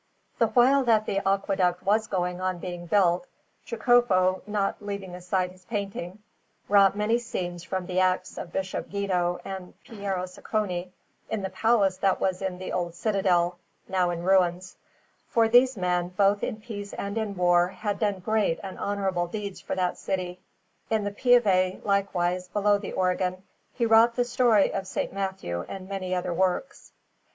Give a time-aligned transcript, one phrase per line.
[0.39, 3.27] The while that the aqueduct was going on being built,
[3.65, 6.17] Jacopo, not leaving aside his painting,
[6.67, 10.91] wrought many scenes from the acts of Bishop Guido and Piero Sacconi
[11.29, 14.75] in the palace that was in the old citadel, now in ruins;
[15.27, 19.61] for these men, both in peace and in war, had done great and honourable deeds
[19.61, 20.39] for that city.
[20.89, 23.43] In the Pieve, likewise, below the organ,
[23.75, 24.97] he wrought the story of S.
[25.11, 26.91] Matthew and many other works.